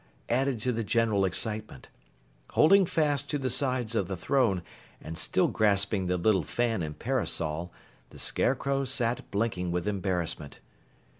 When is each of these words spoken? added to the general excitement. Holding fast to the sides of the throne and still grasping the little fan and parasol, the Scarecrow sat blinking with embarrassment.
added 0.29 0.59
to 0.59 0.71
the 0.71 0.83
general 0.83 1.25
excitement. 1.25 1.87
Holding 2.53 2.87
fast 2.87 3.29
to 3.29 3.37
the 3.37 3.51
sides 3.51 3.93
of 3.93 4.07
the 4.07 4.17
throne 4.17 4.63
and 4.99 5.15
still 5.15 5.47
grasping 5.47 6.07
the 6.07 6.17
little 6.17 6.41
fan 6.41 6.81
and 6.81 6.97
parasol, 6.97 7.71
the 8.09 8.17
Scarecrow 8.17 8.83
sat 8.85 9.29
blinking 9.29 9.69
with 9.69 9.87
embarrassment. 9.87 10.59